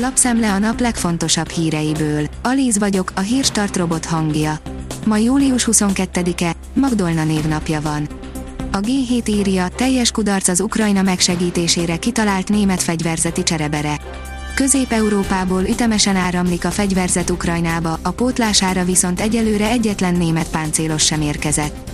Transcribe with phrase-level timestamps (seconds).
[0.00, 2.26] Lapszemle a nap legfontosabb híreiből.
[2.42, 4.58] Alíz vagyok, a hírstart robot hangja.
[5.06, 8.08] Ma július 22-e, Magdolna névnapja van.
[8.72, 14.00] A G7 írja, teljes kudarc az Ukrajna megsegítésére kitalált német fegyverzeti cserebere.
[14.54, 21.90] Közép-Európából ütemesen áramlik a fegyverzet Ukrajnába, a pótlására viszont egyelőre egyetlen német páncélos sem érkezett.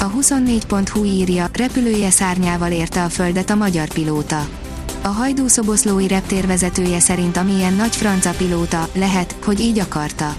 [0.00, 4.46] A 24.hu írja, repülője szárnyával érte a földet a magyar pilóta.
[5.04, 10.36] A hajdúszoboszlói reptér vezetője szerint amilyen nagy franca pilóta, lehet, hogy így akarta.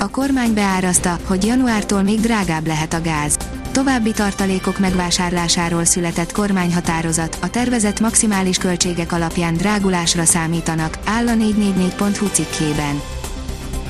[0.00, 3.36] A kormány beárazta, hogy januártól még drágább lehet a gáz.
[3.70, 12.26] További tartalékok megvásárlásáról született kormányhatározat, a tervezett maximális költségek alapján drágulásra számítanak, áll a 444.hu
[12.26, 13.00] cikkében.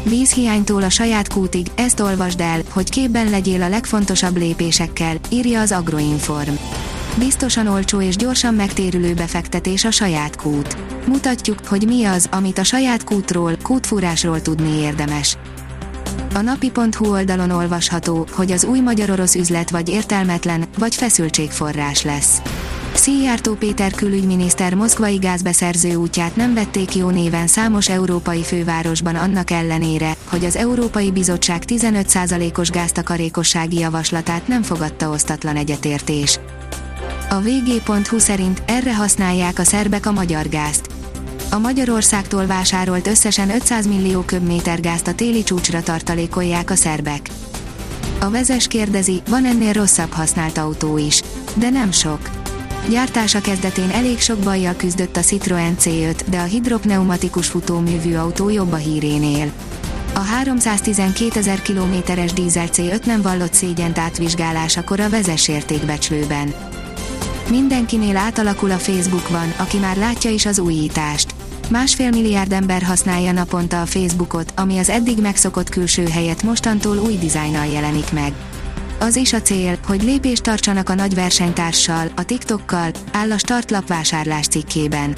[0.04, 5.72] Vízhiánytól a saját kútig, ezt olvasd el, hogy képben legyél a legfontosabb lépésekkel, írja az
[5.72, 6.54] Agroinform.
[7.18, 10.76] Biztosan olcsó és gyorsan megtérülő befektetés a saját kút.
[11.06, 15.36] Mutatjuk, hogy mi az, amit a saját kútról, kútfúrásról tudni érdemes.
[16.34, 22.42] A napi.hu oldalon olvasható, hogy az új magyar-orosz üzlet vagy értelmetlen, vagy feszültségforrás lesz.
[22.94, 30.16] Szijjártó Péter külügyminiszter moszkvai gázbeszerző útját nem vették jó néven számos európai fővárosban annak ellenére,
[30.28, 36.38] hogy az Európai Bizottság 15%-os gáztakarékossági javaslatát nem fogadta osztatlan egyetértés.
[37.32, 40.86] A vg.hu szerint erre használják a szerbek a magyar gázt.
[41.50, 47.28] A Magyarországtól vásárolt összesen 500 millió köbméter gázt a téli csúcsra tartalékolják a szerbek.
[48.20, 51.22] A vezes kérdezi, van ennél rosszabb használt autó is.
[51.54, 52.20] De nem sok.
[52.88, 58.72] Gyártása kezdetén elég sok bajjal küzdött a Citroen C5, de a hidropneumatikus futóművű autó jobb
[58.72, 59.52] a hírénél.
[60.14, 66.71] A 312 ezer kilométeres dízel C5 nem vallott szégyent átvizsgálásakor a vezesértékbecslőben.
[67.50, 71.34] Mindenkinél átalakul a Facebookban, aki már látja is az újítást.
[71.70, 77.16] Másfél milliárd ember használja naponta a Facebookot, ami az eddig megszokott külső helyet mostantól új
[77.18, 78.32] dizájnnal jelenik meg.
[79.00, 83.86] Az is a cél, hogy lépést tartsanak a nagy versenytárssal, a TikTokkal, áll a startlap
[83.86, 85.16] vásárlás cikkében.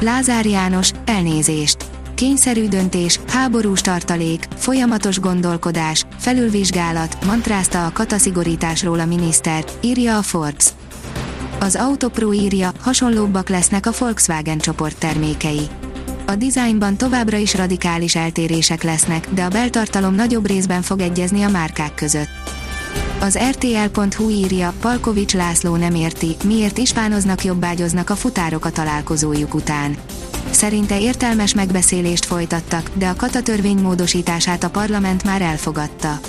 [0.00, 1.76] Lázár János, elnézést.
[2.14, 10.66] Kényszerű döntés, háborús tartalék, folyamatos gondolkodás, felülvizsgálat, mantrázta a kataszigorításról a miniszter, írja a Forbes.
[11.66, 15.68] Az Autopro írja, hasonlóbbak lesznek a Volkswagen csoport termékei.
[16.26, 21.48] A dizájnban továbbra is radikális eltérések lesznek, de a beltartalom nagyobb részben fog egyezni a
[21.48, 22.28] márkák között.
[23.20, 29.96] Az RTL.hu írja, Palkovics László nem érti, miért ispánoznak jobbágyoznak a futárok a találkozójuk után.
[30.50, 36.20] Szerinte értelmes megbeszélést folytattak, de a katatörvény módosítását a parlament már elfogadta.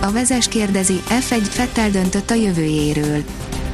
[0.00, 3.24] A vezes kérdezi, F1 Fettel döntött a jövőjéről.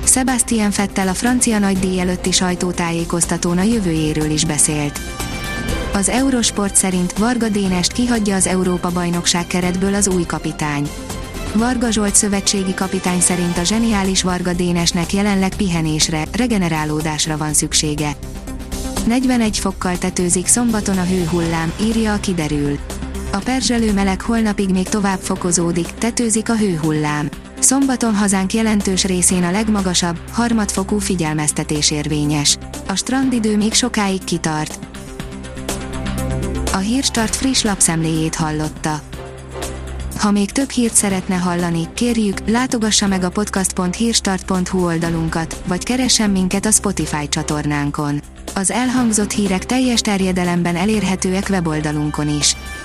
[0.09, 5.01] Sebastian Fettel a francia nagydíj előtti sajtótájékoztatón a jövőjéről is beszélt.
[5.93, 10.89] Az Eurosport szerint Varga Dénest kihagyja az Európa-bajnokság keretből az új kapitány.
[11.55, 18.17] Varga Zsolt szövetségi kapitány szerint a zseniális Varga Dénesnek jelenleg pihenésre, regenerálódásra van szüksége.
[19.07, 22.79] 41 fokkal tetőzik szombaton a hőhullám, írja a kiderül.
[23.33, 27.29] A perzselő meleg holnapig még tovább fokozódik, tetőzik a hőhullám.
[27.59, 32.59] Szombaton hazánk jelentős részén a legmagasabb, harmadfokú figyelmeztetés érvényes.
[32.89, 34.79] A strandidő még sokáig kitart.
[36.73, 39.01] A Hírstart friss lapszemléjét hallotta.
[40.19, 46.67] Ha még több hírt szeretne hallani, kérjük, látogassa meg a podcast.hírstart.hu oldalunkat, vagy keressen minket
[46.67, 48.21] a Spotify csatornánkon.
[48.55, 52.57] Az elhangzott hírek teljes terjedelemben elérhetőek weboldalunkon is.